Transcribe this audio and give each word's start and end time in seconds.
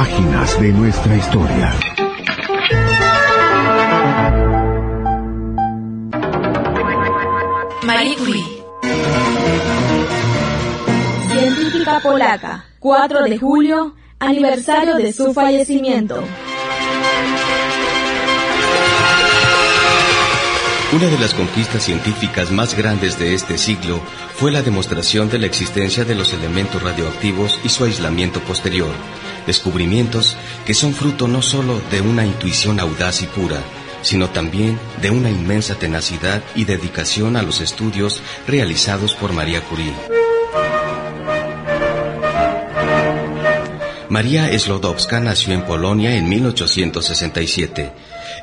Páginas 0.00 0.58
de 0.58 0.72
nuestra 0.72 1.14
historia. 1.14 1.74
Marie 7.82 8.16
Curie. 8.16 8.44
Científica 11.28 12.00
polaca, 12.02 12.64
4 12.78 13.24
de 13.24 13.38
julio, 13.38 13.94
aniversario 14.18 14.96
de 14.96 15.12
su 15.12 15.34
fallecimiento. 15.34 16.24
Una 20.92 21.06
de 21.06 21.18
las 21.18 21.34
conquistas 21.34 21.84
científicas 21.84 22.50
más 22.50 22.74
grandes 22.74 23.18
de 23.18 23.34
este 23.34 23.58
siglo 23.58 24.00
fue 24.34 24.50
la 24.50 24.62
demostración 24.62 25.28
de 25.28 25.38
la 25.38 25.46
existencia 25.46 26.06
de 26.06 26.14
los 26.14 26.32
elementos 26.32 26.82
radioactivos 26.82 27.60
y 27.62 27.68
su 27.68 27.84
aislamiento 27.84 28.40
posterior, 28.40 28.90
descubrimientos 29.46 30.36
que 30.66 30.74
son 30.74 30.94
fruto 30.94 31.28
no 31.28 31.42
solo 31.42 31.80
de 31.90 32.00
una 32.00 32.26
intuición 32.26 32.80
audaz 32.80 33.22
y 33.22 33.26
pura, 33.26 33.62
sino 34.02 34.30
también 34.30 34.78
de 35.00 35.10
una 35.10 35.30
inmensa 35.30 35.74
tenacidad 35.74 36.42
y 36.54 36.64
dedicación 36.64 37.36
a 37.36 37.42
los 37.42 37.60
estudios 37.60 38.22
realizados 38.46 39.14
por 39.14 39.32
María 39.32 39.60
Curie. 39.62 39.94
María 44.10 44.58
Slodowska 44.58 45.20
nació 45.20 45.54
en 45.54 45.64
Polonia 45.64 46.16
en 46.16 46.28
1867. 46.28 47.92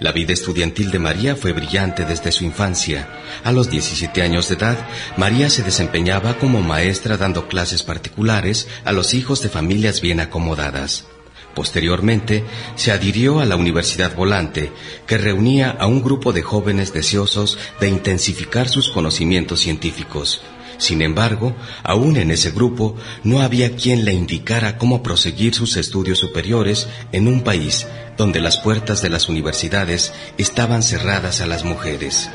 La 0.00 0.12
vida 0.12 0.32
estudiantil 0.32 0.90
de 0.90 0.98
María 0.98 1.36
fue 1.36 1.52
brillante 1.52 2.04
desde 2.04 2.32
su 2.32 2.44
infancia. 2.44 3.08
A 3.44 3.52
los 3.52 3.70
17 3.70 4.22
años 4.22 4.48
de 4.48 4.56
edad, 4.56 4.76
María 5.16 5.50
se 5.50 5.62
desempeñaba 5.62 6.38
como 6.38 6.60
maestra 6.60 7.16
dando 7.16 7.48
clases 7.48 7.82
particulares 7.82 8.68
a 8.84 8.92
los 8.92 9.14
hijos 9.14 9.42
de 9.42 9.48
familias 9.48 10.00
bien 10.00 10.20
acomodadas. 10.20 11.06
Posteriormente, 11.54 12.44
se 12.74 12.92
adhirió 12.92 13.40
a 13.40 13.46
la 13.46 13.56
Universidad 13.56 14.14
Volante, 14.14 14.72
que 15.06 15.16
reunía 15.16 15.70
a 15.70 15.86
un 15.86 16.02
grupo 16.02 16.34
de 16.34 16.42
jóvenes 16.42 16.92
deseosos 16.92 17.58
de 17.80 17.88
intensificar 17.88 18.68
sus 18.68 18.90
conocimientos 18.90 19.60
científicos. 19.60 20.42
Sin 20.78 21.02
embargo, 21.02 21.56
aún 21.82 22.16
en 22.16 22.30
ese 22.30 22.50
grupo 22.50 22.96
no 23.24 23.40
había 23.40 23.76
quien 23.76 24.04
le 24.04 24.12
indicara 24.12 24.78
cómo 24.78 25.02
proseguir 25.02 25.54
sus 25.54 25.76
estudios 25.76 26.18
superiores 26.18 26.88
en 27.12 27.28
un 27.28 27.42
país 27.42 27.86
donde 28.16 28.40
las 28.40 28.58
puertas 28.58 29.02
de 29.02 29.10
las 29.10 29.28
universidades 29.28 30.12
estaban 30.38 30.82
cerradas 30.82 31.40
a 31.40 31.46
las 31.46 31.64
mujeres. 31.64 32.30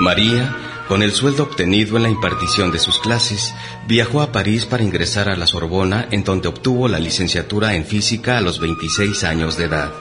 María, 0.00 0.56
con 0.86 1.02
el 1.02 1.12
sueldo 1.12 1.44
obtenido 1.44 1.96
en 1.96 2.02
la 2.02 2.10
impartición 2.10 2.70
de 2.70 2.78
sus 2.78 2.98
clases, 2.98 3.54
viajó 3.86 4.20
a 4.20 4.32
París 4.32 4.66
para 4.66 4.82
ingresar 4.82 5.28
a 5.28 5.36
la 5.36 5.46
Sorbona, 5.46 6.08
en 6.10 6.24
donde 6.24 6.48
obtuvo 6.48 6.88
la 6.88 6.98
licenciatura 6.98 7.74
en 7.74 7.86
física 7.86 8.36
a 8.36 8.40
los 8.42 8.60
26 8.60 9.24
años 9.24 9.56
de 9.56 9.64
edad. 9.64 9.92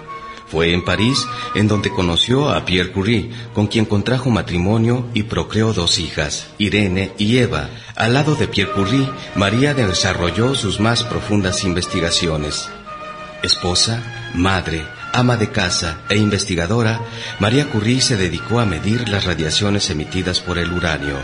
Fue 0.54 0.72
en 0.72 0.86
París 0.86 1.26
en 1.56 1.68
donde 1.68 1.90
conoció 1.90 2.52
a 2.52 2.64
Pierre 2.64 2.92
Curie, 2.92 3.32
con 3.56 3.66
quien 3.66 3.86
contrajo 3.86 4.30
matrimonio 4.30 5.10
y 5.16 5.24
procreó 5.24 5.74
dos 5.74 5.98
hijas, 5.98 6.46
Irene 6.60 7.12
y 7.18 7.40
Eva. 7.40 7.72
Al 7.96 8.14
lado 8.14 8.36
de 8.36 8.48
Pierre 8.48 8.72
Curie, 8.72 9.10
María 9.34 9.74
desarrolló 9.74 10.54
sus 10.54 10.80
más 10.80 11.02
profundas 11.04 11.64
investigaciones. 11.64 12.70
Esposa, 13.42 14.04
madre, 14.36 14.86
ama 15.12 15.38
de 15.38 15.50
casa 15.50 16.02
e 16.08 16.18
investigadora, 16.18 17.02
María 17.40 17.72
Curie 17.72 18.00
se 18.00 18.16
dedicó 18.16 18.60
a 18.60 18.68
medir 18.68 19.10
las 19.10 19.26
radiaciones 19.26 19.90
emitidas 19.90 20.40
por 20.40 20.60
el 20.60 20.72
uranio. 20.72 21.18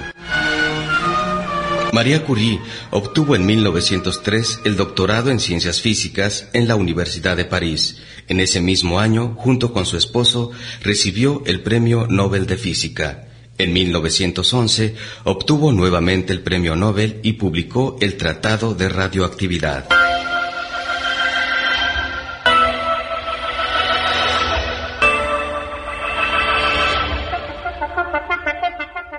María 1.91 2.23
Curie 2.23 2.59
obtuvo 2.91 3.35
en 3.35 3.45
1903 3.45 4.61
el 4.65 4.75
doctorado 4.75 5.31
en 5.31 5.39
ciencias 5.39 5.81
físicas 5.81 6.47
en 6.53 6.67
la 6.67 6.75
Universidad 6.75 7.35
de 7.35 7.45
París. 7.45 7.97
En 8.27 8.39
ese 8.39 8.61
mismo 8.61 8.99
año, 8.99 9.35
junto 9.37 9.73
con 9.73 9.85
su 9.85 9.97
esposo, 9.97 10.51
recibió 10.81 11.41
el 11.45 11.61
Premio 11.61 12.05
Nobel 12.07 12.45
de 12.45 12.57
Física. 12.57 13.27
En 13.57 13.73
1911 13.73 14.95
obtuvo 15.23 15.71
nuevamente 15.71 16.31
el 16.31 16.41
Premio 16.41 16.75
Nobel 16.75 17.19
y 17.23 17.33
publicó 17.33 17.97
el 17.99 18.17
Tratado 18.17 18.75
de 18.75 18.87
Radioactividad. 18.87 19.89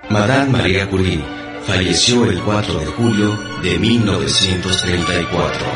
Madame 0.09 0.51
María 0.51 0.89
Curie 0.89 1.40
falleció 1.71 2.25
el 2.25 2.43
4 2.43 2.81
de 2.81 2.87
julio 2.87 3.39
de 3.63 3.79
1934. 3.79 5.67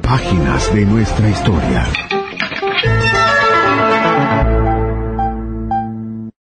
Páginas 0.00 0.72
de 0.72 0.86
nuestra 0.86 1.28
historia. 1.28 2.03